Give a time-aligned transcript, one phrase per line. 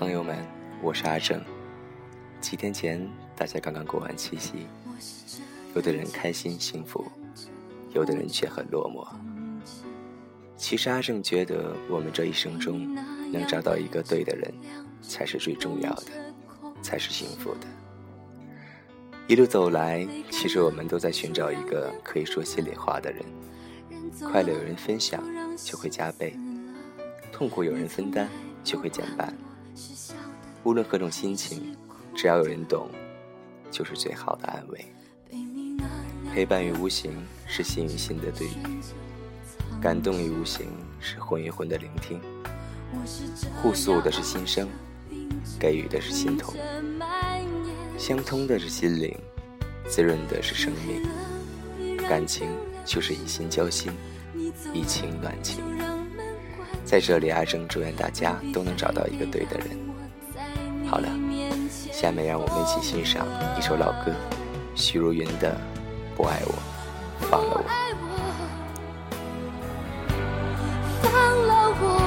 [0.00, 0.34] 朋友们，
[0.80, 1.38] 我是阿正。
[2.40, 3.06] 几天前，
[3.36, 4.66] 大家刚刚过完七夕，
[5.74, 7.04] 有的人开心幸福，
[7.92, 9.06] 有的人却很落寞。
[10.56, 12.94] 其实阿正觉得，我们这一生中
[13.30, 14.50] 能找到一个对的人，
[15.02, 16.12] 才是最重要的，
[16.80, 17.66] 才是幸福的。
[19.28, 23.22] 一路走来，其实我们都在寻找一个可以说心里话的人。
[24.32, 25.22] 快乐有人分享，
[25.58, 26.32] 就会加倍；
[27.30, 28.26] 痛苦有人分担，
[28.64, 29.30] 就会减半。
[30.62, 31.76] 无论何种心情，
[32.14, 32.88] 只要有人懂，
[33.70, 34.84] 就是最好的安慰。
[36.32, 37.12] 陪伴与无形
[37.46, 38.52] 是心与心的对语，
[39.80, 40.66] 感动与无形
[41.00, 42.20] 是魂与魂的聆听。
[43.62, 44.68] 互诉的是心声，
[45.58, 46.54] 给予的是心痛。
[47.96, 49.16] 相通的是心灵，
[49.88, 51.98] 滋润的是生命。
[52.08, 52.48] 感情
[52.84, 53.92] 就是以心交心，
[54.74, 55.69] 以情暖情。
[56.84, 59.68] 在这里，阿正祝愿大家都能找到一个对的人。
[60.88, 61.08] 好了，
[61.92, 64.12] 下面让我们一起欣赏一首老歌，
[64.74, 65.52] 许茹芸的
[66.16, 66.54] 《不爱我，
[67.20, 67.62] 放了我》。
[71.02, 71.12] 放
[71.46, 71.99] 了我，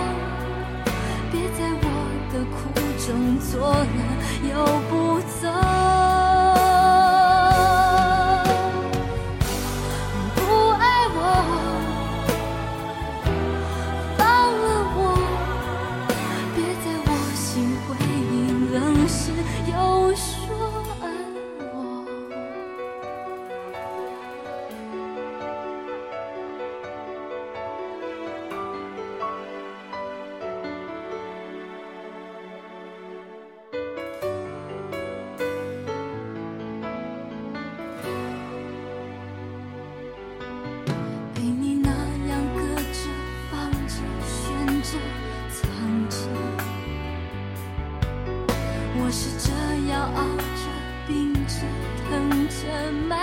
[52.84, 53.16] 的蔓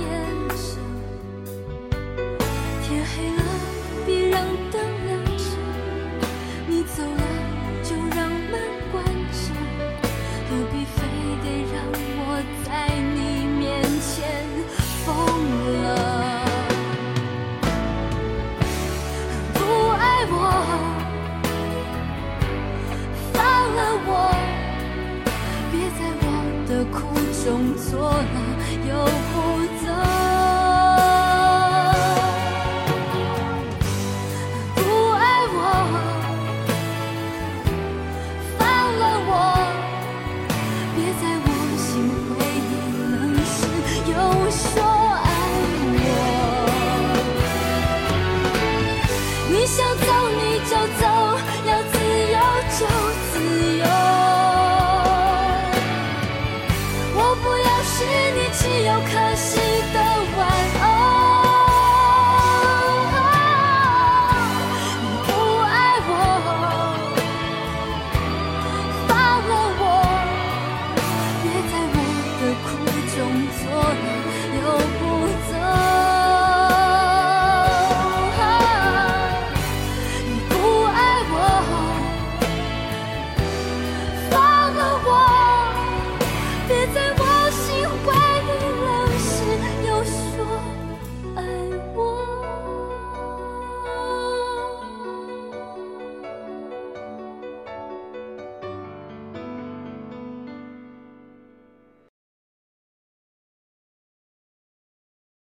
[0.00, 0.08] 延，
[2.82, 3.42] 天黑了，
[4.06, 4.40] 别让
[4.70, 5.42] 灯亮着，
[6.66, 7.22] 你走了，
[7.82, 8.52] 就让门
[8.90, 9.52] 关着，
[10.48, 10.96] 何必非
[11.44, 11.76] 得让
[12.24, 12.26] 我
[12.64, 13.60] 在你面
[14.00, 14.16] 前
[15.04, 15.06] 疯
[15.82, 15.86] 了。
[19.52, 19.58] 不
[19.90, 20.34] 爱我。
[23.34, 23.36] 放
[23.76, 24.10] 了我，
[25.70, 26.24] 别在我
[26.66, 27.21] 的哭。
[27.44, 28.38] 总错了，
[28.88, 30.11] 又不走。